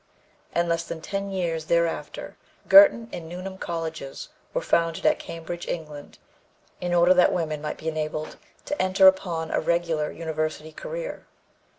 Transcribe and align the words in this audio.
In 0.55 0.67
less 0.67 0.83
than 0.83 0.99
ten 0.99 1.29
years 1.29 1.65
thereafter 1.65 2.35
Girton 2.67 3.07
and 3.13 3.29
Newnham 3.29 3.59
colleges 3.59 4.29
were 4.51 4.59
founded 4.63 5.05
at 5.05 5.19
Cambridge, 5.19 5.67
England, 5.67 6.17
in 6.79 6.91
order 6.91 7.13
that 7.13 7.31
women 7.31 7.61
might 7.61 7.77
be 7.77 7.87
enabled 7.89 8.37
to 8.65 8.81
enter 8.81 9.05
upon 9.05 9.51
a 9.51 9.59
regular 9.59 10.09
university 10.09 10.71
career. 10.71 11.27